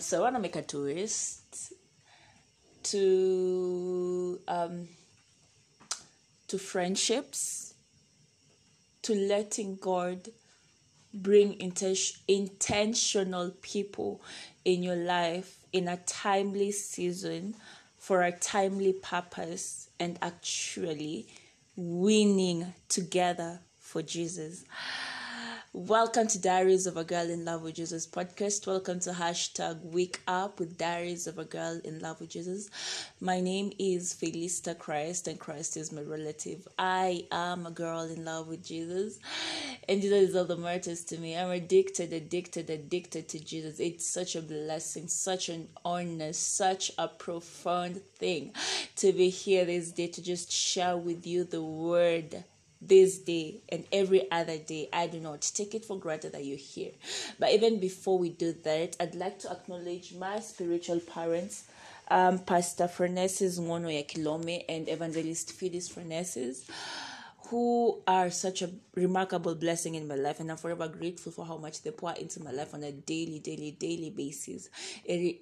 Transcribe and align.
So 0.00 0.18
I 0.18 0.22
want 0.22 0.36
to 0.36 0.40
make 0.40 0.56
a 0.56 0.62
twist 0.62 1.72
to 2.84 4.40
um, 4.46 4.88
to 6.48 6.58
friendships, 6.58 7.74
to 9.02 9.14
letting 9.14 9.76
God 9.76 10.28
bring 11.12 11.54
inten- 11.58 12.16
intentional 12.28 13.50
people 13.62 14.20
in 14.64 14.82
your 14.82 14.96
life 14.96 15.58
in 15.72 15.88
a 15.88 15.96
timely 15.98 16.70
season 16.72 17.54
for 17.98 18.22
a 18.22 18.32
timely 18.32 18.92
purpose 18.92 19.90
and 19.98 20.18
actually 20.22 21.26
winning 21.76 22.72
together 22.88 23.60
for 23.78 24.02
Jesus. 24.02 24.64
Welcome 25.74 26.28
to 26.28 26.40
Diaries 26.40 26.86
of 26.86 26.96
a 26.96 27.04
Girl 27.04 27.28
in 27.28 27.44
Love 27.44 27.60
with 27.60 27.74
Jesus 27.74 28.06
podcast. 28.06 28.66
Welcome 28.66 29.00
to 29.00 29.10
hashtag 29.10 29.78
Wake 29.82 30.18
Up 30.26 30.58
with 30.58 30.78
Diaries 30.78 31.26
of 31.26 31.38
a 31.38 31.44
Girl 31.44 31.78
in 31.84 32.00
Love 32.00 32.20
with 32.20 32.30
Jesus. 32.30 32.70
My 33.20 33.42
name 33.42 33.72
is 33.78 34.14
Felista 34.14 34.76
Christ, 34.78 35.28
and 35.28 35.38
Christ 35.38 35.76
is 35.76 35.92
my 35.92 36.00
relative. 36.00 36.66
I 36.78 37.26
am 37.30 37.66
a 37.66 37.70
girl 37.70 38.04
in 38.04 38.24
love 38.24 38.48
with 38.48 38.64
Jesus, 38.64 39.18
and 39.86 40.00
Jesus 40.00 40.30
is 40.30 40.36
all 40.36 40.46
the 40.46 40.56
matters 40.56 41.04
to 41.04 41.18
me. 41.18 41.36
I'm 41.36 41.50
addicted, 41.50 42.14
addicted, 42.14 42.70
addicted 42.70 43.28
to 43.28 43.38
Jesus. 43.38 43.78
It's 43.78 44.06
such 44.06 44.36
a 44.36 44.42
blessing, 44.42 45.06
such 45.06 45.50
an 45.50 45.68
honor, 45.84 46.32
such 46.32 46.92
a 46.96 47.08
profound 47.08 48.00
thing 48.16 48.52
to 48.96 49.12
be 49.12 49.28
here 49.28 49.66
this 49.66 49.92
day 49.92 50.06
to 50.06 50.22
just 50.22 50.50
share 50.50 50.96
with 50.96 51.26
you 51.26 51.44
the 51.44 51.62
word 51.62 52.42
this 52.80 53.18
day 53.18 53.60
and 53.68 53.84
every 53.92 54.30
other 54.30 54.58
day. 54.58 54.88
I 54.92 55.06
do 55.06 55.20
not 55.20 55.42
take 55.54 55.74
it 55.74 55.84
for 55.84 55.98
granted 55.98 56.32
that 56.32 56.44
you're 56.44 56.56
here. 56.56 56.92
But 57.38 57.50
even 57.50 57.80
before 57.80 58.18
we 58.18 58.30
do 58.30 58.52
that, 58.64 58.96
I'd 59.00 59.14
like 59.14 59.38
to 59.40 59.50
acknowledge 59.50 60.14
my 60.14 60.40
spiritual 60.40 61.00
parents, 61.00 61.64
um, 62.08 62.38
Pastor 62.38 62.84
Fernesis 62.84 63.58
Ngono 63.58 63.88
Yakilome 63.90 64.64
and 64.68 64.88
Evangelist 64.88 65.52
Phyllis 65.52 65.88
Fernesis, 65.88 66.68
who 67.48 68.02
are 68.06 68.28
such 68.30 68.60
a 68.60 68.70
remarkable 68.94 69.54
blessing 69.54 69.94
in 69.94 70.06
my 70.06 70.14
life. 70.14 70.38
And 70.38 70.50
I'm 70.50 70.58
forever 70.58 70.86
grateful 70.86 71.32
for 71.32 71.46
how 71.46 71.56
much 71.56 71.82
they 71.82 71.90
pour 71.90 72.12
into 72.12 72.42
my 72.42 72.50
life 72.52 72.74
on 72.74 72.84
a 72.84 72.92
daily, 72.92 73.38
daily, 73.38 73.70
daily 73.72 74.10
basis. 74.10 74.68
It, 75.04 75.40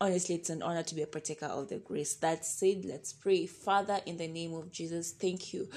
honestly, 0.00 0.36
it's 0.36 0.50
an 0.50 0.62
honor 0.62 0.82
to 0.82 0.94
be 0.94 1.02
a 1.02 1.06
partaker 1.06 1.46
of 1.46 1.70
the 1.70 1.78
grace. 1.78 2.14
That 2.16 2.44
said, 2.44 2.84
let's 2.84 3.14
pray. 3.14 3.46
Father, 3.46 3.98
in 4.04 4.18
the 4.18 4.28
name 4.28 4.52
of 4.54 4.70
Jesus, 4.70 5.12
thank 5.12 5.54
you 5.54 5.68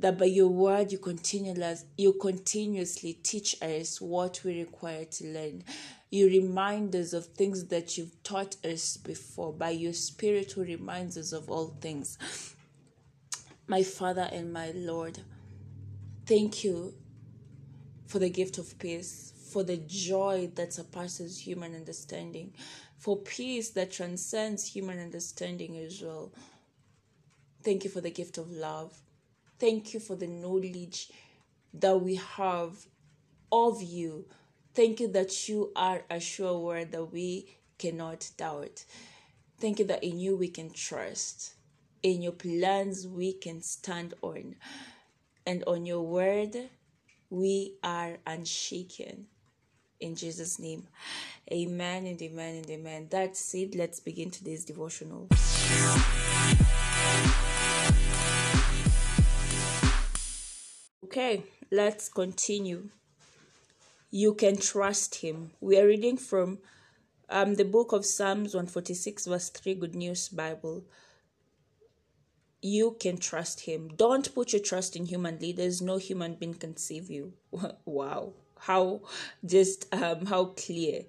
that 0.00 0.18
by 0.18 0.24
your 0.24 0.48
word 0.48 0.90
you 0.90 0.98
continuously 0.98 1.86
you 1.96 2.14
continuously 2.14 3.12
teach 3.12 3.54
us 3.62 4.00
what 4.00 4.42
we 4.44 4.60
require 4.60 5.04
to 5.04 5.26
learn. 5.26 5.62
You 6.10 6.26
remind 6.26 6.96
us 6.96 7.12
of 7.12 7.26
things 7.26 7.66
that 7.66 7.96
you've 7.96 8.20
taught 8.22 8.56
us 8.64 8.96
before 8.96 9.52
by 9.52 9.70
your 9.70 9.92
spirit 9.92 10.52
who 10.52 10.62
reminds 10.62 11.16
us 11.16 11.32
of 11.32 11.50
all 11.50 11.76
things. 11.80 12.18
My 13.68 13.82
Father 13.82 14.28
and 14.32 14.52
my 14.52 14.72
Lord, 14.74 15.20
thank 16.26 16.64
you 16.64 16.94
for 18.06 18.18
the 18.18 18.30
gift 18.30 18.58
of 18.58 18.76
peace, 18.78 19.32
for 19.52 19.62
the 19.62 19.76
joy 19.76 20.50
that 20.56 20.72
surpasses 20.72 21.38
human 21.38 21.76
understanding, 21.76 22.54
for 22.98 23.16
peace 23.16 23.70
that 23.70 23.92
transcends 23.92 24.66
human 24.66 24.98
understanding 24.98 25.78
as 25.78 26.02
well. 26.02 26.32
Thank 27.62 27.84
you 27.84 27.90
for 27.90 28.00
the 28.00 28.10
gift 28.10 28.38
of 28.38 28.50
love. 28.50 29.00
Thank 29.60 29.92
you 29.92 30.00
for 30.00 30.16
the 30.16 30.26
knowledge 30.26 31.10
that 31.74 32.00
we 32.00 32.14
have 32.16 32.86
of 33.52 33.82
you. 33.82 34.24
Thank 34.74 35.00
you 35.00 35.08
that 35.08 35.48
you 35.50 35.70
are 35.76 36.02
a 36.08 36.18
sure 36.18 36.58
word 36.58 36.92
that 36.92 37.12
we 37.12 37.58
cannot 37.78 38.30
doubt. 38.38 38.86
Thank 39.58 39.78
you 39.78 39.84
that 39.86 40.02
in 40.02 40.18
you 40.18 40.34
we 40.34 40.48
can 40.48 40.70
trust. 40.70 41.52
In 42.02 42.22
your 42.22 42.32
plans 42.32 43.06
we 43.06 43.34
can 43.34 43.60
stand 43.60 44.14
on. 44.22 44.56
And 45.46 45.62
on 45.66 45.84
your 45.84 46.02
word 46.02 46.56
we 47.28 47.74
are 47.84 48.16
unshaken. 48.26 49.26
In 50.00 50.16
Jesus' 50.16 50.58
name. 50.58 50.88
Amen 51.52 52.06
and 52.06 52.20
amen 52.22 52.54
and 52.56 52.70
amen. 52.70 53.08
That's 53.10 53.54
it. 53.54 53.74
Let's 53.74 54.00
begin 54.00 54.30
today's 54.30 54.64
devotional. 54.64 55.28
Let's 61.70 62.08
continue. 62.08 62.88
You 64.10 64.34
can 64.34 64.56
trust 64.56 65.16
him. 65.16 65.52
We 65.60 65.78
are 65.78 65.86
reading 65.86 66.16
from 66.16 66.58
um, 67.28 67.54
the 67.54 67.64
book 67.64 67.92
of 67.92 68.04
Psalms 68.04 68.54
146, 68.54 69.26
verse 69.26 69.50
3, 69.50 69.74
Good 69.76 69.94
News 69.94 70.28
Bible. 70.28 70.84
You 72.60 72.96
can 72.98 73.18
trust 73.18 73.60
him. 73.60 73.88
Don't 73.96 74.34
put 74.34 74.52
your 74.52 74.62
trust 74.62 74.96
in 74.96 75.06
human 75.06 75.38
leaders. 75.38 75.80
No 75.80 75.96
human 75.96 76.34
being 76.34 76.54
can 76.54 76.76
save 76.76 77.08
you. 77.08 77.34
wow. 77.84 78.32
How 78.58 79.00
just 79.46 79.86
um 79.94 80.26
how 80.26 80.46
clear. 80.46 81.04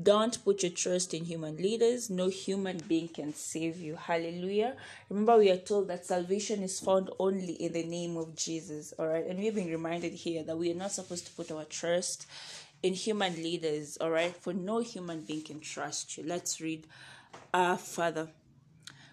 Don't 0.00 0.42
put 0.44 0.62
your 0.62 0.72
trust 0.72 1.12
in 1.14 1.24
human 1.24 1.56
leaders. 1.56 2.08
No 2.08 2.28
human 2.28 2.78
being 2.78 3.08
can 3.08 3.34
save 3.34 3.78
you. 3.78 3.96
Hallelujah. 3.96 4.76
Remember, 5.08 5.36
we 5.36 5.50
are 5.50 5.56
told 5.56 5.88
that 5.88 6.06
salvation 6.06 6.62
is 6.62 6.80
found 6.80 7.10
only 7.18 7.54
in 7.54 7.72
the 7.72 7.82
name 7.82 8.16
of 8.16 8.36
Jesus. 8.36 8.94
All 8.98 9.08
right. 9.08 9.26
And 9.26 9.38
we've 9.38 9.54
been 9.54 9.70
reminded 9.70 10.12
here 10.12 10.42
that 10.44 10.56
we 10.56 10.70
are 10.70 10.76
not 10.76 10.92
supposed 10.92 11.26
to 11.26 11.32
put 11.32 11.50
our 11.50 11.64
trust 11.64 12.26
in 12.82 12.94
human 12.94 13.34
leaders. 13.34 13.98
All 14.00 14.10
right. 14.10 14.34
For 14.34 14.54
no 14.54 14.78
human 14.78 15.22
being 15.22 15.42
can 15.42 15.60
trust 15.60 16.16
you. 16.16 16.24
Let's 16.24 16.60
read 16.60 16.86
our 17.52 17.76
Father. 17.76 18.28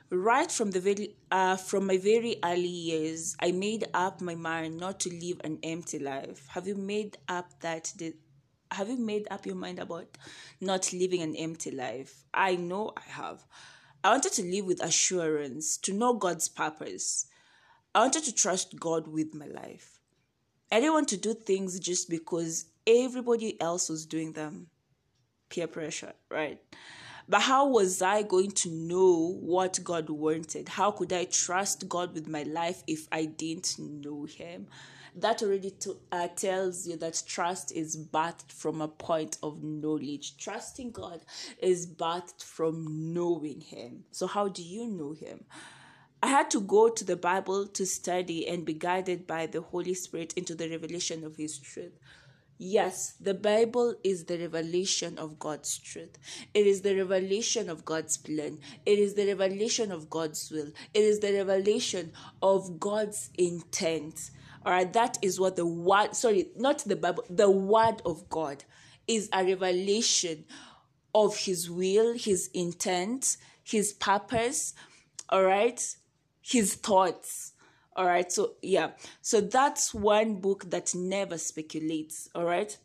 Right 0.09 0.49
from 0.49 0.71
the 0.71 0.79
very 0.79 1.15
uh, 1.31 1.57
from 1.57 1.85
my 1.85 1.97
very 1.97 2.37
early 2.41 2.69
years, 2.69 3.35
I 3.41 3.51
made 3.51 3.89
up 3.93 4.21
my 4.21 4.35
mind 4.35 4.77
not 4.77 5.01
to 5.01 5.09
live 5.09 5.41
an 5.43 5.59
empty 5.63 5.99
life. 5.99 6.47
Have 6.51 6.65
you 6.65 6.75
made 6.75 7.17
up 7.27 7.59
that 7.59 7.91
the 7.97 8.13
have 8.71 8.89
you 8.89 8.97
made 8.97 9.27
up 9.31 9.45
your 9.45 9.55
mind 9.55 9.79
about 9.79 10.17
not 10.61 10.93
living 10.93 11.21
an 11.21 11.35
empty 11.35 11.71
life? 11.71 12.23
I 12.33 12.55
know 12.55 12.93
I 12.97 13.09
have. 13.09 13.45
I 14.03 14.11
wanted 14.11 14.33
to 14.33 14.43
live 14.43 14.65
with 14.65 14.83
assurance, 14.83 15.77
to 15.79 15.93
know 15.93 16.13
God's 16.13 16.47
purpose. 16.49 17.27
I 17.93 17.99
wanted 17.99 18.23
to 18.25 18.33
trust 18.33 18.79
God 18.79 19.07
with 19.07 19.33
my 19.33 19.47
life. 19.47 19.99
I 20.71 20.79
didn't 20.79 20.93
want 20.93 21.07
to 21.09 21.17
do 21.17 21.33
things 21.33 21.79
just 21.79 22.09
because 22.09 22.65
everybody 22.85 23.59
else 23.61 23.89
was 23.89 24.05
doing 24.05 24.33
them. 24.33 24.67
Peer 25.49 25.67
pressure, 25.67 26.13
right? 26.29 26.59
But 27.29 27.41
how 27.41 27.67
was 27.67 28.01
I 28.01 28.21
going 28.21 28.51
to 28.51 28.69
know 28.69 29.37
what 29.41 29.79
God 29.83 30.09
wanted? 30.09 30.69
How 30.69 30.91
could 30.91 31.11
I 31.11 31.25
trust 31.25 31.89
God 31.89 32.13
with 32.13 32.27
my 32.27 32.43
life 32.43 32.83
if 32.87 33.07
I 33.11 33.25
didn't 33.25 33.77
know 33.77 34.25
Him? 34.25 34.67
That 35.15 35.41
already 35.41 35.71
to, 35.71 35.97
uh, 36.11 36.27
tells 36.29 36.87
you 36.87 36.97
that 36.97 37.23
trust 37.25 37.71
is 37.71 37.97
birthed 37.97 38.51
from 38.51 38.81
a 38.81 38.87
point 38.87 39.37
of 39.41 39.63
knowledge. 39.63 40.37
Trusting 40.37 40.91
God 40.91 41.21
is 41.61 41.87
birthed 41.87 42.43
from 42.43 43.13
knowing 43.13 43.61
Him. 43.61 44.03
So, 44.11 44.27
how 44.27 44.47
do 44.47 44.61
you 44.61 44.87
know 44.87 45.13
Him? 45.13 45.45
I 46.21 46.27
had 46.27 46.49
to 46.51 46.61
go 46.61 46.89
to 46.89 47.03
the 47.03 47.15
Bible 47.15 47.67
to 47.67 47.85
study 47.85 48.47
and 48.47 48.65
be 48.65 48.73
guided 48.73 49.27
by 49.27 49.45
the 49.45 49.61
Holy 49.61 49.93
Spirit 49.93 50.33
into 50.33 50.55
the 50.55 50.69
revelation 50.69 51.23
of 51.23 51.35
His 51.35 51.59
truth. 51.59 51.93
Yes, 52.59 53.13
the 53.21 53.35
Bible 53.35 53.93
is 54.03 54.25
the 54.25 54.39
revelation 54.39 55.19
of 55.19 55.37
God's 55.37 55.77
truth. 55.77 56.17
It 56.55 56.65
is 56.65 56.81
the 56.81 56.95
revelation 56.95 57.69
of 57.69 57.85
God's 57.85 58.17
plan. 58.17 58.57
It 58.83 58.97
is 58.97 59.13
the 59.13 59.27
revelation 59.27 59.91
of 59.91 60.09
God's 60.09 60.49
will. 60.49 60.71
It 60.91 61.03
is 61.03 61.19
the 61.19 61.33
revelation 61.33 62.13
of 62.41 62.79
God's 62.79 63.29
intent. 63.37 64.31
All 64.65 64.73
right, 64.73 64.91
that 64.93 65.17
is 65.21 65.39
what 65.39 65.55
the 65.55 65.65
word, 65.65 66.15
sorry, 66.15 66.49
not 66.55 66.79
the 66.79 66.95
Bible, 66.95 67.23
the 67.29 67.49
word 67.49 68.01
of 68.05 68.27
God 68.29 68.63
is 69.07 69.29
a 69.31 69.43
revelation 69.43 70.45
of 71.15 71.37
his 71.37 71.69
will, 71.69 72.13
his 72.13 72.49
intent, 72.53 73.37
his 73.63 73.93
purpose, 73.93 74.73
all 75.29 75.43
right, 75.43 75.95
his 76.41 76.75
thoughts. 76.75 77.53
All 77.95 78.05
right, 78.05 78.31
so 78.31 78.53
yeah, 78.61 78.91
so 79.21 79.41
that's 79.41 79.93
one 79.93 80.35
book 80.35 80.69
that 80.69 80.93
never 80.93 81.37
speculates. 81.37 82.29
All 82.35 82.45
right, 82.45 82.77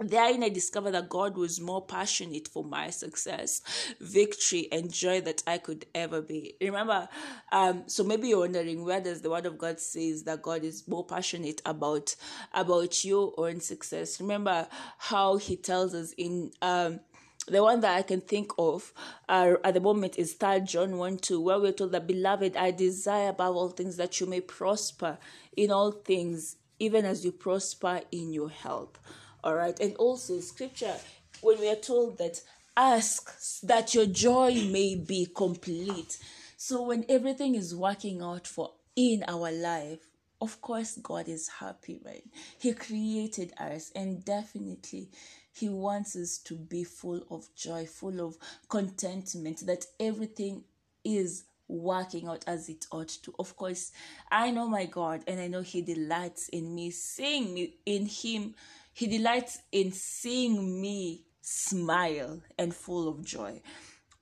Therein, 0.00 0.42
I 0.42 0.48
discovered 0.48 0.90
that 0.90 1.08
God 1.08 1.36
was 1.36 1.60
more 1.60 1.84
passionate 1.86 2.48
for 2.48 2.64
my 2.64 2.90
success, 2.90 3.62
victory, 4.00 4.66
and 4.72 4.92
joy 4.92 5.20
that 5.20 5.44
I 5.46 5.58
could 5.58 5.86
ever 5.94 6.20
be. 6.20 6.56
Remember, 6.60 7.08
um, 7.52 7.84
so 7.86 8.02
maybe 8.02 8.28
you're 8.28 8.40
wondering 8.40 8.84
where 8.84 9.00
does 9.00 9.22
the 9.22 9.30
Word 9.30 9.46
of 9.46 9.56
God 9.56 9.78
says 9.78 10.24
that 10.24 10.42
God 10.42 10.64
is 10.64 10.88
more 10.88 11.04
passionate 11.06 11.62
about 11.64 12.16
about 12.52 13.04
your 13.04 13.34
own 13.38 13.60
success? 13.60 14.20
Remember 14.20 14.66
how 14.98 15.36
He 15.36 15.56
tells 15.56 15.94
us 15.94 16.12
in 16.18 16.50
um, 16.60 16.98
the 17.46 17.62
one 17.62 17.78
that 17.80 17.96
I 17.96 18.02
can 18.02 18.20
think 18.20 18.50
of 18.58 18.92
uh, 19.28 19.54
at 19.62 19.74
the 19.74 19.80
moment 19.80 20.18
is 20.18 20.34
Third 20.34 20.66
John 20.66 20.98
1 20.98 21.18
2, 21.18 21.40
where 21.40 21.60
we're 21.60 21.70
told 21.70 21.92
that, 21.92 22.08
Beloved, 22.08 22.56
I 22.56 22.72
desire 22.72 23.28
above 23.28 23.54
all 23.54 23.68
things 23.68 23.96
that 23.98 24.18
you 24.20 24.26
may 24.26 24.40
prosper 24.40 25.18
in 25.56 25.70
all 25.70 25.92
things, 25.92 26.56
even 26.80 27.04
as 27.04 27.24
you 27.24 27.30
prosper 27.30 28.00
in 28.10 28.32
your 28.32 28.50
health. 28.50 28.98
All 29.44 29.54
right. 29.54 29.78
And 29.78 29.94
also, 29.96 30.40
scripture, 30.40 30.96
when 31.42 31.60
we 31.60 31.68
are 31.68 31.76
told 31.76 32.16
that 32.16 32.40
ask 32.76 33.60
that 33.62 33.94
your 33.94 34.06
joy 34.06 34.54
may 34.70 34.96
be 34.96 35.26
complete. 35.26 36.18
So 36.56 36.82
when 36.82 37.04
everything 37.10 37.54
is 37.54 37.74
working 37.74 38.22
out 38.22 38.46
for 38.46 38.72
in 38.96 39.22
our 39.28 39.52
life, 39.52 39.98
of 40.40 40.60
course 40.62 40.98
God 41.02 41.28
is 41.28 41.48
happy, 41.48 42.00
right? 42.04 42.24
He 42.58 42.72
created 42.72 43.52
us 43.58 43.92
and 43.94 44.24
definitely 44.24 45.10
he 45.52 45.68
wants 45.68 46.16
us 46.16 46.38
to 46.38 46.54
be 46.54 46.82
full 46.82 47.22
of 47.30 47.46
joy, 47.54 47.84
full 47.86 48.26
of 48.26 48.36
contentment, 48.68 49.66
that 49.66 49.84
everything 50.00 50.64
is 51.04 51.44
working 51.68 52.28
out 52.28 52.44
as 52.46 52.68
it 52.68 52.86
ought 52.90 53.08
to. 53.08 53.34
Of 53.38 53.56
course, 53.56 53.92
I 54.30 54.50
know 54.50 54.68
my 54.68 54.86
God 54.86 55.22
and 55.26 55.40
I 55.40 55.46
know 55.46 55.62
He 55.62 55.82
delights 55.82 56.48
in 56.48 56.74
me, 56.74 56.90
seeing 56.90 57.54
me 57.54 57.74
in 57.86 58.06
Him. 58.06 58.54
He 58.94 59.06
delights 59.08 59.58
in 59.72 59.92
seeing 59.92 60.80
me 60.80 61.24
smile 61.40 62.40
and 62.56 62.74
full 62.74 63.08
of 63.08 63.24
joy. 63.24 63.60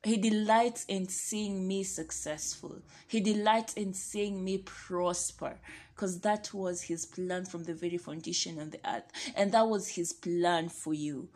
He 0.02 0.16
delights 0.16 0.84
in 0.86 1.08
seeing 1.08 1.68
me 1.68 1.84
successful. 1.84 2.82
He 3.06 3.20
delights 3.20 3.74
in 3.74 3.94
seeing 3.94 4.42
me 4.42 4.58
prosper 4.58 5.60
because 5.94 6.20
that 6.20 6.52
was 6.52 6.82
his 6.82 7.06
plan 7.06 7.44
from 7.44 7.64
the 7.64 7.74
very 7.74 7.98
foundation 7.98 8.58
of 8.58 8.72
the 8.72 8.80
earth. 8.84 9.04
And 9.36 9.52
that 9.52 9.68
was 9.68 9.88
his 9.90 10.12
plan 10.12 10.70
for 10.70 10.92
you. 10.92 11.28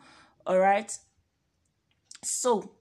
All 0.45 0.59
right? 0.59 0.91
So, 2.23 2.71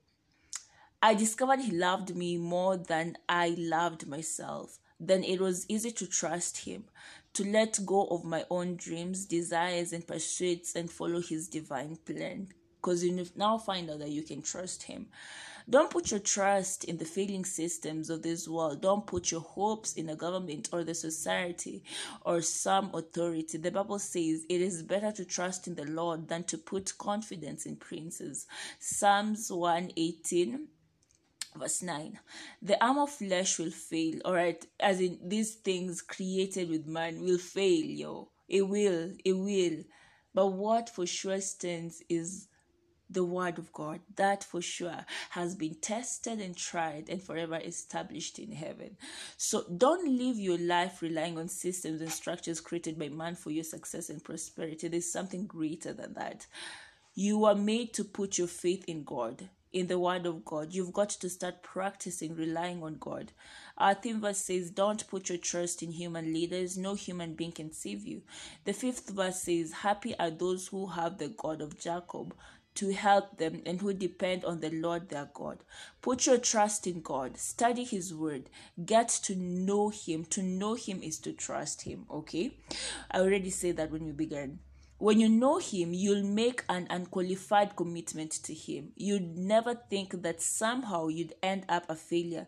I 1.02 1.14
discovered 1.14 1.60
he 1.60 1.70
loved 1.70 2.16
me 2.16 2.38
more 2.38 2.76
than 2.76 3.16
I 3.28 3.54
loved 3.56 4.08
myself. 4.08 4.78
Then 4.98 5.24
it 5.24 5.40
was 5.40 5.66
easy 5.68 5.90
to 5.92 6.06
trust 6.06 6.58
him, 6.58 6.84
to 7.34 7.44
let 7.44 7.84
go 7.84 8.06
of 8.06 8.24
my 8.24 8.44
own 8.50 8.76
dreams, 8.76 9.26
desires, 9.26 9.92
and 9.92 10.06
pursuits 10.06 10.74
and 10.74 10.90
follow 10.90 11.20
his 11.20 11.48
divine 11.48 11.96
plan. 12.04 12.48
Because 12.76 13.04
you 13.04 13.26
now 13.34 13.58
find 13.58 13.90
out 13.90 13.98
that 13.98 14.10
you 14.10 14.22
can 14.22 14.42
trust 14.42 14.84
him. 14.84 15.08
Don't 15.68 15.90
put 15.90 16.12
your 16.12 16.20
trust 16.20 16.84
in 16.84 16.96
the 16.96 17.04
failing 17.04 17.44
systems 17.44 18.08
of 18.08 18.22
this 18.22 18.46
world. 18.46 18.80
Don't 18.80 19.04
put 19.04 19.32
your 19.32 19.40
hopes 19.40 19.94
in 19.94 20.08
a 20.08 20.14
government 20.14 20.68
or 20.72 20.84
the 20.84 20.94
society 20.94 21.82
or 22.24 22.40
some 22.40 22.90
authority. 22.94 23.58
The 23.58 23.72
Bible 23.72 23.98
says 23.98 24.46
it 24.48 24.60
is 24.60 24.84
better 24.84 25.10
to 25.10 25.24
trust 25.24 25.66
in 25.66 25.74
the 25.74 25.84
Lord 25.86 26.28
than 26.28 26.44
to 26.44 26.58
put 26.58 26.96
confidence 26.98 27.66
in 27.66 27.74
princes. 27.74 28.46
Psalms 28.78 29.50
118 29.50 30.68
verse 31.56 31.82
9 31.82 32.18
the 32.62 32.82
arm 32.84 32.98
of 32.98 33.10
flesh 33.10 33.58
will 33.58 33.70
fail 33.70 34.20
all 34.24 34.34
right 34.34 34.66
as 34.80 35.00
in 35.00 35.18
these 35.24 35.54
things 35.54 36.02
created 36.02 36.70
with 36.70 36.86
man 36.86 37.22
will 37.22 37.38
fail 37.38 37.84
yo 37.84 38.28
it 38.48 38.68
will 38.68 39.12
it 39.24 39.32
will 39.32 39.82
but 40.34 40.48
what 40.48 40.90
for 40.90 41.06
sure 41.06 41.40
stands 41.40 42.02
is 42.08 42.48
the 43.08 43.24
word 43.24 43.58
of 43.58 43.72
God, 43.72 44.00
that 44.16 44.42
for 44.42 44.60
sure 44.60 45.04
has 45.30 45.54
been 45.54 45.76
tested 45.76 46.40
and 46.40 46.56
tried 46.56 47.08
and 47.08 47.22
forever 47.22 47.56
established 47.56 48.38
in 48.38 48.52
heaven. 48.52 48.96
So 49.36 49.64
don't 49.76 50.18
live 50.18 50.36
your 50.38 50.58
life 50.58 51.02
relying 51.02 51.38
on 51.38 51.48
systems 51.48 52.00
and 52.00 52.10
structures 52.10 52.60
created 52.60 52.98
by 52.98 53.08
man 53.08 53.36
for 53.36 53.50
your 53.50 53.64
success 53.64 54.10
and 54.10 54.22
prosperity. 54.22 54.88
There's 54.88 55.12
something 55.12 55.46
greater 55.46 55.92
than 55.92 56.14
that. 56.14 56.46
You 57.14 57.44
are 57.44 57.54
made 57.54 57.94
to 57.94 58.04
put 58.04 58.38
your 58.38 58.48
faith 58.48 58.84
in 58.86 59.04
God, 59.04 59.48
in 59.72 59.86
the 59.86 59.98
word 59.98 60.26
of 60.26 60.44
God. 60.44 60.72
You've 60.72 60.92
got 60.92 61.10
to 61.10 61.28
start 61.28 61.62
practicing 61.62 62.34
relying 62.34 62.82
on 62.82 62.96
God. 62.98 63.32
Our 63.78 63.94
theme 63.94 64.20
verse 64.20 64.38
says, 64.38 64.70
Don't 64.70 65.06
put 65.08 65.28
your 65.28 65.38
trust 65.38 65.82
in 65.82 65.92
human 65.92 66.32
leaders. 66.32 66.78
No 66.78 66.94
human 66.94 67.34
being 67.34 67.52
can 67.52 67.72
save 67.72 68.06
you. 68.06 68.22
The 68.64 68.72
fifth 68.72 69.10
verse 69.10 69.42
says, 69.42 69.72
Happy 69.72 70.18
are 70.18 70.30
those 70.30 70.68
who 70.68 70.86
have 70.86 71.18
the 71.18 71.28
God 71.28 71.60
of 71.60 71.78
Jacob 71.78 72.34
to 72.76 72.92
help 72.92 73.38
them 73.38 73.62
and 73.66 73.80
who 73.80 73.92
depend 73.92 74.44
on 74.44 74.60
the 74.60 74.70
Lord 74.70 75.08
their 75.08 75.28
God. 75.32 75.58
Put 76.02 76.26
your 76.26 76.38
trust 76.38 76.86
in 76.86 77.00
God. 77.00 77.38
Study 77.38 77.84
His 77.84 78.14
Word. 78.14 78.50
Get 78.84 79.08
to 79.24 79.34
know 79.34 79.88
Him. 79.88 80.24
To 80.26 80.42
know 80.42 80.74
Him 80.74 81.02
is 81.02 81.18
to 81.20 81.32
trust 81.32 81.82
Him. 81.82 82.06
Okay? 82.10 82.52
I 83.10 83.20
already 83.20 83.50
said 83.50 83.78
that 83.78 83.90
when 83.90 84.04
we 84.04 84.12
began. 84.12 84.60
When 84.98 85.20
you 85.20 85.28
know 85.28 85.58
Him, 85.58 85.92
you'll 85.92 86.24
make 86.24 86.64
an 86.70 86.86
unqualified 86.88 87.76
commitment 87.76 88.32
to 88.44 88.54
Him. 88.54 88.92
You'd 88.96 89.36
never 89.36 89.74
think 89.74 90.22
that 90.22 90.40
somehow 90.40 91.08
you'd 91.08 91.34
end 91.42 91.66
up 91.68 91.84
a 91.90 91.94
failure. 91.94 92.46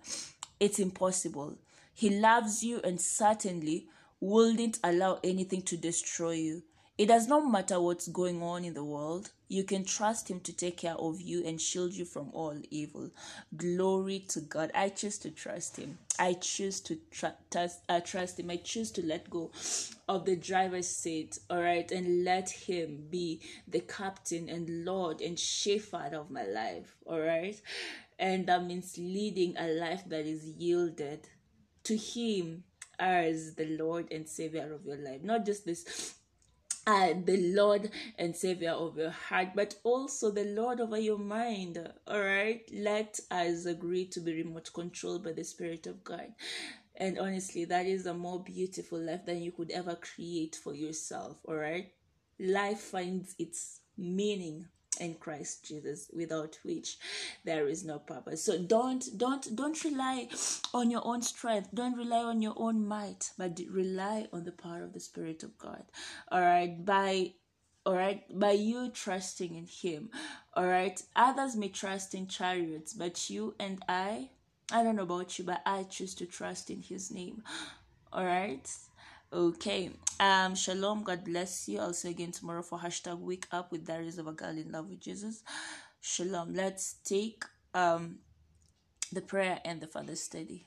It's 0.59 0.79
impossible. 0.79 1.59
He 1.93 2.09
loves 2.09 2.63
you 2.63 2.81
and 2.83 2.99
certainly 2.99 3.89
wouldn't 4.19 4.79
allow 4.83 5.19
anything 5.23 5.61
to 5.63 5.77
destroy 5.77 6.33
you. 6.33 6.63
It 6.97 7.07
does 7.07 7.29
not 7.29 7.51
matter 7.51 7.81
what's 7.81 8.09
going 8.09 8.43
on 8.43 8.65
in 8.65 8.73
the 8.73 8.85
world. 8.85 9.31
You 9.49 9.65
can 9.65 9.85
trust 9.85 10.31
Him 10.31 10.41
to 10.41 10.53
take 10.53 10.77
care 10.77 10.95
of 10.95 11.21
you 11.21 11.45
and 11.45 11.61
shield 11.61 11.95
you 11.95 12.05
from 12.05 12.31
all 12.33 12.55
evil. 12.71 13.11
Glory 13.57 14.21
to 14.29 14.41
God. 14.41 14.71
I 14.75 14.91
choose 14.91 15.19
to 15.19 15.31
trust 15.31 15.79
Him. 15.79 15.99
I 16.19 16.35
choose 16.35 16.81
to 16.83 16.99
tr- 17.11 17.39
trust, 17.51 17.81
uh, 17.89 18.01
trust 18.01 18.39
Him. 18.39 18.51
I 18.51 18.57
choose 18.57 18.91
to 18.93 19.05
let 19.05 19.31
go 19.31 19.51
of 20.09 20.27
the 20.27 20.37
driver's 20.37 20.89
seat, 20.89 21.39
all 21.49 21.63
right, 21.63 21.91
and 21.91 22.25
let 22.25 22.51
Him 22.51 23.07
be 23.11 23.41
the 23.67 23.81
captain 23.81 24.49
and 24.49 24.85
Lord 24.85 25.21
and 25.21 25.39
shepherd 25.39 26.13
of 26.13 26.31
my 26.31 26.45
life, 26.45 26.97
all 27.07 27.21
right. 27.21 27.61
And 28.19 28.47
that 28.47 28.65
means 28.65 28.99
leading 28.99 29.57
a 29.57 29.69
life 29.69 30.03
that 30.09 30.27
is 30.27 30.45
yielded 30.45 31.29
to 31.85 31.97
Him 31.97 32.65
as 32.99 33.55
the 33.55 33.77
Lord 33.79 34.13
and 34.13 34.29
Savior 34.29 34.73
of 34.75 34.85
your 34.85 34.97
life. 34.97 35.23
Not 35.23 35.47
just 35.47 35.65
this 35.65 36.18
uh, 36.89 37.13
the 37.23 37.53
Lord 37.55 37.91
and 38.19 38.35
Savior 38.35 38.71
of 38.71 38.97
your 38.97 39.11
heart, 39.11 39.49
but 39.55 39.75
also 39.85 40.31
the 40.31 40.45
Lord 40.45 40.81
over 40.81 40.99
your 40.99 41.19
mind. 41.19 41.79
All 42.07 42.23
right, 42.23 42.63
let 42.73 43.21
us 43.31 43.67
agree 43.67 44.07
to 44.07 44.21
be 44.21 44.43
remote 44.43 44.71
controlled 44.73 45.23
by 45.23 45.33
the 45.33 45.45
Spirit 45.45 45.87
of 45.87 46.03
God. 46.03 46.33
And 46.97 47.19
honestly, 47.19 47.67
that 47.67 47.85
is 47.85 48.07
a 48.07 48.15
more 48.15 48.43
beautiful 48.43 48.99
life 48.99 49.27
than 49.27 49.43
you 49.43 49.53
could 49.53 49.71
ever 49.71 49.97
create 49.97 50.57
for 50.57 50.75
yourself. 50.75 51.37
All 51.47 51.57
right, 51.57 51.93
life 52.41 52.81
finds 52.81 53.35
its 53.39 53.81
meaning 53.99 54.67
in 55.01 55.15
Christ 55.15 55.67
Jesus, 55.67 56.11
without 56.15 56.59
which 56.63 56.99
there 57.45 57.69
is 57.69 57.85
no 57.85 57.99
purpose. 57.99 58.43
So 58.43 58.59
don't 58.59 59.05
don't 59.17 59.57
don't 59.57 59.83
rely 59.85 60.29
on 60.75 60.91
your 60.91 61.07
own 61.07 61.23
strength. 61.23 61.71
Don't 61.75 61.97
rely 61.97 62.23
on 62.23 62.43
your 62.43 62.55
own 62.57 62.87
might, 62.87 63.31
but 63.39 63.61
rely 63.71 64.29
on 64.33 64.45
the 64.45 64.53
power 64.53 64.83
of 64.83 64.93
the 64.93 65.01
Spirit 65.01 65.43
of 65.43 65.57
God. 65.59 65.85
All 66.31 66.41
right, 66.41 66.85
by 66.85 67.33
all 67.87 67.95
right 67.95 68.25
by 68.39 68.51
you 68.51 68.91
trusting 68.91 69.55
in 69.55 69.67
him 69.67 70.11
all 70.55 70.67
right 70.67 71.03
others 71.17 71.57
may 71.57 71.69
trust 71.69 72.15
in 72.15 72.27
chariots 72.27 72.93
but 72.93 73.31
you 73.31 73.55
and 73.59 73.83
i 73.89 74.29
i 74.73 74.83
don't 74.83 74.97
know 74.97 75.05
about 75.05 75.39
you 75.39 75.45
but 75.45 75.63
i 75.65 75.85
choose 75.85 76.15
to 76.15 76.27
trust 76.27 76.69
in 76.69 76.83
his 76.83 77.11
name 77.11 77.43
all 78.13 78.27
right 78.27 78.69
Okay. 79.33 79.91
Um, 80.19 80.55
shalom. 80.55 81.03
God 81.03 81.23
bless 81.25 81.69
you. 81.69 81.81
I'll 81.81 81.93
see 81.93 82.09
you 82.09 82.15
again 82.15 82.33
tomorrow 82.33 82.63
for 82.63 82.79
hashtag 82.79 83.19
wake 83.19 83.47
up 83.53 83.71
with 83.71 83.87
Diaries 83.87 84.17
of 84.17 84.27
a 84.27 84.33
Girl 84.33 84.57
in 84.57 84.73
Love 84.73 84.89
with 84.89 85.01
Jesus. 85.01 85.43
Shalom. 86.01 86.55
Let's 86.55 86.95
take 87.05 87.45
um 87.75 88.21
the 89.13 89.21
prayer 89.21 89.61
and 89.67 89.83
the 89.83 89.87
Father 89.87 90.17
study. 90.17 90.67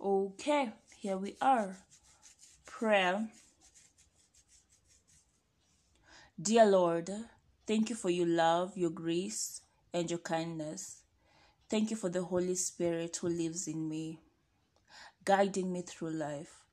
Okay, 0.00 0.70
here 0.96 1.16
we 1.16 1.36
are. 1.40 1.76
Prayer. 2.66 3.28
Dear 6.40 6.66
Lord, 6.66 7.10
thank 7.66 7.90
you 7.90 7.96
for 7.96 8.10
your 8.10 8.28
love, 8.28 8.78
your 8.78 8.90
grace, 8.90 9.60
and 9.92 10.08
your 10.08 10.20
kindness. 10.20 10.99
Thank 11.70 11.92
you 11.92 11.96
for 11.96 12.08
the 12.08 12.24
Holy 12.24 12.56
Spirit 12.56 13.16
who 13.18 13.28
lives 13.28 13.68
in 13.68 13.88
me, 13.88 14.18
guiding 15.24 15.72
me 15.72 15.82
through 15.82 16.10
life. 16.10 16.64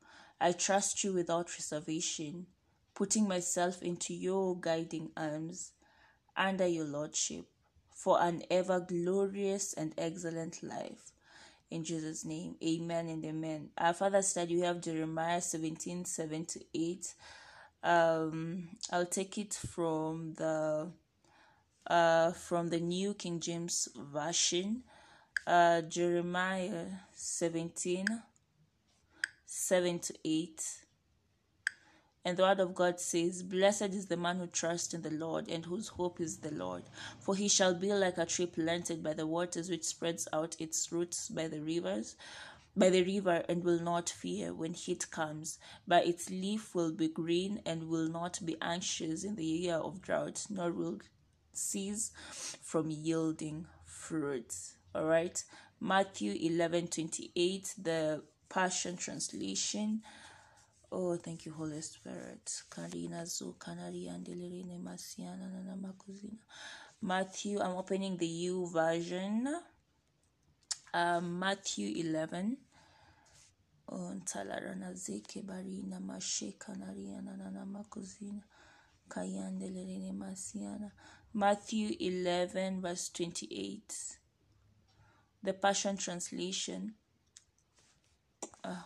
I 0.42 0.54
trust 0.54 1.04
you 1.04 1.14
without 1.14 1.54
reservation, 1.56 2.48
putting 2.96 3.28
myself 3.28 3.84
into 3.84 4.16
your 4.16 4.60
guiding 4.60 5.12
arms 5.16 5.74
under 6.36 6.66
your 6.66 6.86
Lordship 6.86 7.46
for 7.94 8.20
an 8.20 8.42
ever 8.50 8.80
glorious 8.80 9.74
and 9.74 9.94
excellent 10.00 10.64
life. 10.64 11.12
In 11.70 11.84
Jesus' 11.84 12.26
name, 12.26 12.56
amen 12.64 13.08
and 13.10 13.24
amen. 13.24 13.70
Our 13.78 13.94
Father 13.94 14.24
said 14.24 14.50
you 14.50 14.64
have 14.64 14.82
Jeremiah 14.82 15.42
17 15.42 16.06
7 16.06 16.46
to 16.46 16.60
8. 16.74 17.14
Um, 17.84 18.70
I'll 18.92 19.06
take 19.06 19.38
it 19.38 19.54
from 19.54 20.34
the 20.34 20.88
uh, 21.90 22.32
from 22.32 22.70
the 22.70 22.80
New 22.80 23.14
King 23.14 23.40
James 23.40 23.88
Version, 23.96 24.84
uh, 25.46 25.82
Jeremiah 25.82 26.86
17 27.14 28.06
7 29.50 30.00
to 30.00 30.14
8. 30.26 30.64
And 32.26 32.36
the 32.36 32.44
word 32.44 32.60
of 32.60 32.76
God 32.76 33.00
says, 33.00 33.42
Blessed 33.42 33.94
is 33.94 34.08
the 34.08 34.18
man 34.18 34.40
who 34.40 34.48
trusts 34.48 34.94
in 34.94 35.02
the 35.02 35.12
Lord 35.12 35.48
and 35.48 35.64
whose 35.64 35.88
hope 35.88 36.20
is 36.20 36.40
the 36.40 36.52
Lord. 36.52 36.84
For 37.22 37.34
he 37.34 37.48
shall 37.48 37.74
be 37.74 37.94
like 37.94 38.18
a 38.18 38.26
tree 38.26 38.48
planted 38.48 39.02
by 39.02 39.14
the 39.14 39.26
waters, 39.26 39.70
which 39.70 39.86
spreads 39.86 40.28
out 40.34 40.58
its 40.60 40.92
roots 40.92 41.30
by 41.30 41.48
the 41.48 41.62
rivers, 41.62 42.18
by 42.76 42.90
the 42.90 43.04
river 43.04 43.46
and 43.48 43.64
will 43.64 43.80
not 43.80 44.10
fear 44.10 44.54
when 44.54 44.74
heat 44.74 45.10
comes. 45.10 45.58
But 45.88 46.06
its 46.06 46.30
leaf 46.30 46.76
will 46.76 46.92
be 46.92 47.08
green 47.08 47.62
and 47.66 47.88
will 47.88 48.10
not 48.10 48.40
be 48.44 48.58
anxious 48.62 49.24
in 49.24 49.38
the 49.38 49.46
year 49.46 49.76
of 49.76 50.02
drought, 50.02 50.48
nor 50.50 50.74
will 50.74 51.00
cease 51.58 52.12
from 52.62 52.90
yielding 52.92 53.66
fruit. 53.86 54.54
All 54.96 55.06
right. 55.06 55.44
Matthew 55.80 56.34
11 56.34 56.88
28, 56.88 57.76
the 57.84 58.24
Passion 58.50 58.98
Translation. 58.98 60.02
Oh, 60.92 61.18
thank 61.18 61.46
you, 61.46 61.52
Holy 61.52 61.82
Spirit. 61.82 62.64
Matthew, 67.02 67.60
I'm 67.60 67.78
opening 67.78 68.18
the 68.18 68.48
YouVersion. 68.48 69.54
Um, 70.94 71.40
Matthew 71.40 71.94
11. 71.96 72.58
Oh, 73.90 74.14
ntalarana 74.16 74.94
zeke 74.94 75.42
barina 75.42 76.00
masheka 76.00 76.76
nariana 76.76 77.38
nana 77.38 77.66
makuzina 77.66 78.44
kayandelere 79.10 80.12
masiana. 80.12 80.92
Matthew 81.38 81.96
11 82.00 82.82
verse 82.82 83.10
28. 83.10 84.18
The 85.44 85.54
Passion 85.54 85.96
Translation. 85.96 86.96
Uh, 88.64 88.78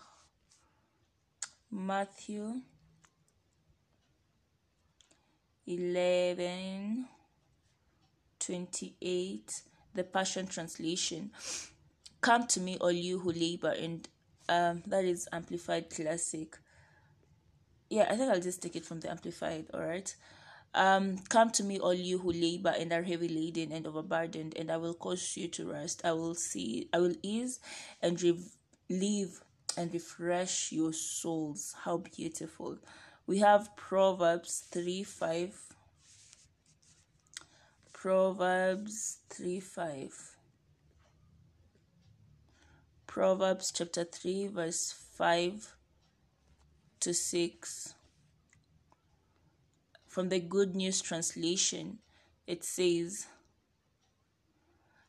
Matthew 1.72 2.56
11 5.66 7.08
28 8.40 9.62
the 9.94 10.04
passion 10.04 10.46
translation. 10.48 11.32
Come 12.20 12.48
to 12.48 12.60
me 12.60 12.78
all 12.82 12.92
you 12.92 13.20
who 13.20 13.32
labor 13.32 13.74
and 13.80 14.10
um 14.50 14.84
that 14.88 15.06
is 15.06 15.30
amplified 15.32 15.90
classic. 15.90 16.58
Yeah 17.90 18.08
i 18.10 18.18
think 18.18 18.30
i'll 18.30 18.42
just 18.42 18.62
take 18.62 18.76
it 18.76 18.86
from 18.86 19.00
the 19.00 19.10
amplified 19.10 19.68
all 19.74 19.82
right 19.82 20.14
um 20.74 21.18
come 21.30 21.50
to 21.50 21.64
me 21.64 21.78
all 21.80 21.94
you 21.94 22.18
who 22.20 22.32
labor 22.32 22.74
and 22.80 22.94
are 22.94 23.04
heavy 23.04 23.28
laden 23.28 23.72
and 23.72 23.86
overburdened 23.86 24.56
and 24.58 24.72
i 24.72 24.78
will 24.78 24.94
cause 24.94 25.36
you 25.36 25.48
to 25.48 25.70
rest 25.70 26.02
i 26.06 26.12
will 26.14 26.34
see 26.34 26.88
i 26.94 26.98
will 26.98 27.16
ease 27.22 27.60
and 28.02 28.22
relieve 28.22 29.42
and 29.78 29.94
refresh 29.94 30.72
your 30.72 30.94
souls. 30.94 31.76
How 31.84 31.98
beautiful. 31.98 32.78
We 33.26 33.40
have 33.40 33.76
Proverbs 33.76 34.64
3 34.72 35.04
5. 35.04 35.56
Proverbs 37.94 39.20
3 39.30 39.60
5. 39.60 40.36
Proverbs 43.08 43.72
chapter 43.72 44.04
3, 44.04 44.48
verse 44.48 44.94
5 45.18 45.76
to 47.02 47.14
6. 47.14 47.94
From 50.12 50.28
the 50.28 50.42
Good 50.42 50.76
News 50.76 51.00
Translation, 51.02 52.00
it 52.46 52.66
says, 52.66 53.28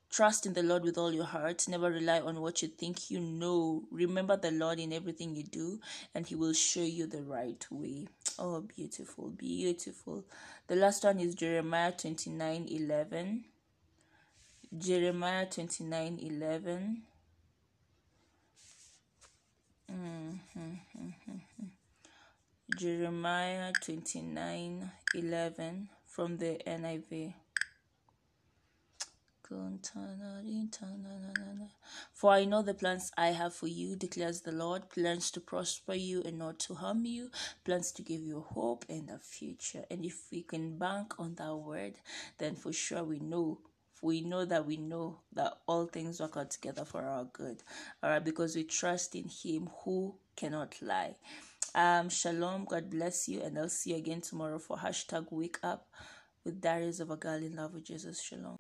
Trust 0.09 0.47
in 0.47 0.52
the 0.52 0.62
Lord 0.62 0.85
with 0.85 0.97
all 0.97 1.12
your 1.12 1.25
heart. 1.25 1.66
Never 1.66 1.90
rely 1.90 2.21
on 2.21 2.40
what 2.40 2.62
you 2.62 2.68
think 2.68 3.11
you 3.11 3.18
know. 3.18 3.82
Remember 3.90 4.37
the 4.37 4.52
Lord 4.52 4.78
in 4.78 4.92
everything 4.92 5.35
you 5.35 5.42
do, 5.42 5.80
and 6.14 6.25
He 6.25 6.37
will 6.37 6.52
show 6.52 6.85
you 6.85 7.09
the 7.09 7.25
right 7.25 7.66
way. 7.68 8.06
Oh, 8.38 8.61
beautiful, 8.61 9.30
beautiful. 9.30 10.25
The 10.68 10.76
last 10.76 11.02
one 11.02 11.18
is 11.18 11.35
Jeremiah 11.35 11.90
29 11.90 12.68
11. 12.71 13.44
Jeremiah 14.78 15.47
29 15.47 16.21
11. 16.23 17.02
Mm-hmm. 19.92 20.75
Jeremiah 22.79 23.71
29 23.83 24.91
11 25.14 25.88
from 26.07 26.38
the 26.38 26.59
NIV. 26.67 27.35
For 32.14 32.31
I 32.31 32.45
know 32.47 32.62
the 32.62 32.73
plans 32.73 33.12
I 33.19 33.26
have 33.29 33.55
for 33.55 33.67
you, 33.67 33.97
declares 33.97 34.41
the 34.41 34.52
Lord 34.52 34.88
plans 34.88 35.31
to 35.33 35.41
prosper 35.41 35.93
you 35.93 36.23
and 36.25 36.38
not 36.38 36.59
to 36.61 36.75
harm 36.75 37.05
you, 37.05 37.31
plans 37.64 37.93
to 37.93 38.02
give 38.02 38.23
you 38.23 38.41
hope 38.41 38.87
and 38.88 39.11
a 39.11 39.19
future. 39.19 39.85
And 39.91 40.05
if 40.07 40.29
we 40.33 40.43
can 40.43 40.79
bank 40.79 41.14
on 41.19 41.35
that 41.35 41.55
word, 41.55 41.97
then 42.38 42.55
for 42.55 42.73
sure 42.73 43.05
we 43.05 43.19
know 43.19 43.59
we 44.00 44.21
know 44.23 44.45
that 44.45 44.67
we 44.67 44.79
know 44.79 45.21
that 45.33 45.59
all 45.69 45.87
things 45.87 46.21
work 46.21 46.37
out 46.37 46.50
together 46.50 46.85
for 46.85 47.02
our 47.02 47.25
good. 47.25 47.62
All 48.02 48.11
right, 48.11 48.25
because 48.25 48.57
we 48.57 48.64
trust 48.64 49.14
in 49.14 49.29
Him 49.29 49.71
who 49.85 50.17
cannot 50.35 50.75
lie. 50.83 51.14
Um, 51.75 52.11
shalom, 52.11 52.67
God 52.67 52.91
bless 52.91 53.29
you, 53.29 53.41
and 53.41 53.59
I'll 53.59 53.69
see 53.71 53.91
you 53.91 53.97
again 53.97 54.21
tomorrow 54.21 54.59
for 54.59 54.76
hashtag 54.76 55.26
wake 55.31 55.57
up 55.62 55.87
with 56.45 56.61
Diaries 56.61 57.00
of 57.00 57.11
a 57.11 57.17
Girl 57.17 57.43
in 57.43 57.57
Love 57.57 57.73
with 57.73 57.85
Jesus. 57.85 58.23
Shalom. 58.23 58.59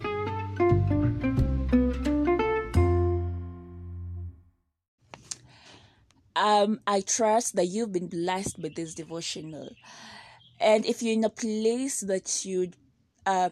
Um, 6.34 6.80
I 6.86 7.02
trust 7.02 7.56
that 7.56 7.66
you've 7.66 7.92
been 7.92 8.08
blessed 8.08 8.58
with 8.58 8.76
this 8.76 8.94
devotional. 8.94 9.68
And 10.58 10.86
if 10.86 11.02
you're 11.02 11.12
in 11.12 11.24
a 11.24 11.28
place 11.28 12.00
that 12.00 12.46
you 12.46 12.70
uh, 13.26 13.50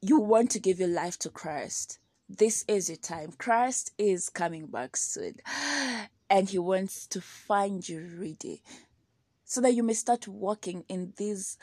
you 0.00 0.20
want 0.20 0.52
to 0.52 0.60
give 0.60 0.78
your 0.78 0.88
life 0.88 1.18
to 1.20 1.30
Christ, 1.30 1.98
this 2.28 2.64
is 2.68 2.88
your 2.88 2.98
time. 2.98 3.32
Christ 3.36 3.90
is 3.98 4.28
coming 4.28 4.66
back 4.66 4.96
soon. 4.96 5.34
And 6.28 6.48
he 6.48 6.58
wants 6.58 7.06
to 7.08 7.20
find 7.20 7.88
you 7.88 8.08
ready 8.18 8.62
so 9.44 9.60
that 9.60 9.74
you 9.74 9.82
may 9.82 9.94
start 9.94 10.26
walking 10.26 10.84
in 10.88 11.12
this 11.16 11.56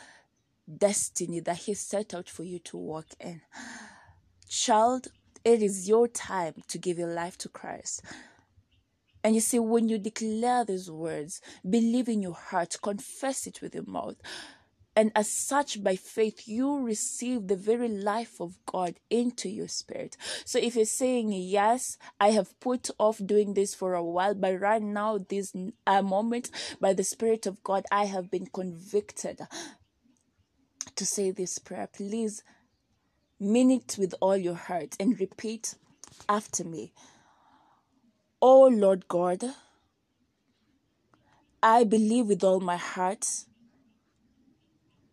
destiny 0.77 1.41
that 1.41 1.57
he 1.57 1.73
set 1.73 2.13
out 2.13 2.29
for 2.29 2.43
you 2.43 2.59
to 2.59 2.77
walk 2.77 3.07
in. 3.19 3.41
Child, 4.47 5.09
it 5.43 5.61
is 5.61 5.89
your 5.89 6.07
time 6.07 6.63
to 6.69 6.77
give 6.77 6.97
your 6.97 7.13
life 7.13 7.37
to 7.39 7.49
Christ. 7.49 8.01
And 9.23 9.35
you 9.35 9.41
see, 9.41 9.59
when 9.59 9.89
you 9.89 9.97
declare 9.97 10.65
these 10.65 10.91
words, 10.91 11.41
believe 11.69 12.09
in 12.09 12.21
your 12.21 12.33
heart, 12.33 12.77
confess 12.81 13.47
it 13.47 13.61
with 13.61 13.73
your 13.73 13.85
mouth, 13.85 14.15
and 14.95 15.11
as 15.15 15.31
such, 15.31 15.83
by 15.83 15.95
faith, 15.95 16.47
you 16.47 16.79
receive 16.79 17.47
the 17.47 17.55
very 17.55 17.89
life 17.89 18.39
of 18.39 18.57
God 18.65 18.95
into 19.09 19.49
your 19.49 19.67
spirit. 19.67 20.17
So 20.45 20.59
if 20.59 20.75
you're 20.75 20.85
saying, 20.85 21.31
Yes, 21.31 21.97
I 22.19 22.31
have 22.31 22.59
put 22.59 22.91
off 22.99 23.19
doing 23.25 23.55
this 23.55 23.73
for 23.73 23.95
a 23.95 24.03
while, 24.03 24.35
but 24.35 24.59
right 24.59 24.81
now, 24.81 25.17
this 25.17 25.53
uh, 25.87 26.01
moment, 26.03 26.51
by 26.79 26.93
the 26.93 27.03
Spirit 27.03 27.47
of 27.47 27.63
God, 27.63 27.85
I 27.91 28.05
have 28.05 28.29
been 28.29 28.45
convicted 28.45 29.41
to 30.95 31.05
say 31.05 31.31
this 31.31 31.57
prayer. 31.57 31.87
Please 31.91 32.43
mean 33.39 33.71
it 33.71 33.95
with 33.97 34.13
all 34.21 34.37
your 34.37 34.55
heart 34.55 34.95
and 34.99 35.19
repeat 35.19 35.75
after 36.29 36.63
me. 36.63 36.93
Oh 38.41 38.67
Lord 38.67 39.07
God, 39.07 39.43
I 41.63 41.83
believe 41.83 42.27
with 42.27 42.43
all 42.43 42.59
my 42.59 42.77
heart 42.77 43.25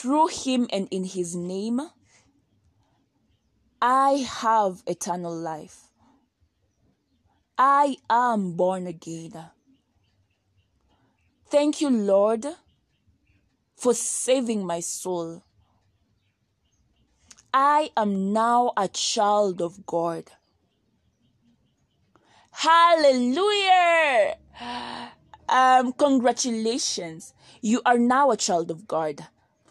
Through 0.00 0.28
him 0.28 0.66
and 0.72 0.88
in 0.90 1.04
his 1.04 1.36
name, 1.36 1.78
I 3.82 4.26
have 4.26 4.82
eternal 4.86 5.36
life. 5.36 5.90
I 7.58 7.98
am 8.08 8.52
born 8.52 8.86
again. 8.86 9.50
Thank 11.50 11.82
you, 11.82 11.90
Lord, 11.90 12.46
for 13.76 13.92
saving 13.92 14.64
my 14.64 14.80
soul. 14.80 15.42
I 17.52 17.90
am 17.94 18.32
now 18.32 18.72
a 18.78 18.88
child 18.88 19.60
of 19.60 19.84
God. 19.84 20.30
Hallelujah! 22.52 24.38
Um, 25.46 25.92
congratulations. 25.92 27.34
You 27.60 27.82
are 27.84 27.98
now 27.98 28.30
a 28.30 28.38
child 28.38 28.70
of 28.70 28.88
God. 28.88 29.26